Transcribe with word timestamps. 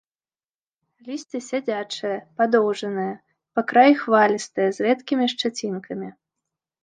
Лісце 1.07 1.39
сядзячае, 1.49 2.13
падоўжанае, 2.39 3.13
па 3.59 3.65
краі 3.71 3.93
хвалістае, 4.01 4.67
з 4.79 4.87
рэдкімі 4.87 5.25
шчацінкамі. 5.35 6.09